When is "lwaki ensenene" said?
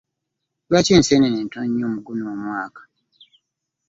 0.69-1.39